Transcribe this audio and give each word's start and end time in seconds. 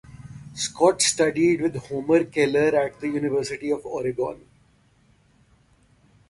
Scott 0.55 0.99
studied 1.03 1.61
with 1.61 1.75
Homer 1.75 2.23
Keller 2.23 2.75
at 2.75 2.99
the 2.99 3.07
University 3.07 3.69
of 3.69 3.85
Oregon. 3.85 4.43